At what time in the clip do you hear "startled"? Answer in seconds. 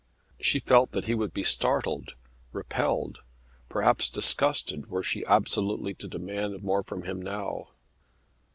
1.43-2.15